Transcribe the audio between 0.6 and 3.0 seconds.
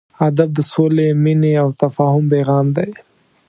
سولې، مینې او تفاهم پیغام دی.